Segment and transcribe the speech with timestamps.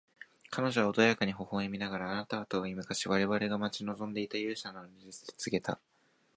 [0.49, 5.79] 彼女は穏やかに微笑みながら、「あなたは遠い昔、我々が待ち望んでいた勇者なのです」と告げた。